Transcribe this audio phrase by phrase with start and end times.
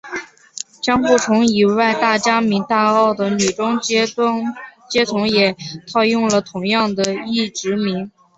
[0.81, 5.55] 江户城以外大名家大奥的女中阶层也
[5.93, 8.11] 套用了同样的役职名。